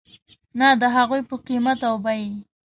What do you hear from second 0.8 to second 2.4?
د هغوی په قیمت او بیې.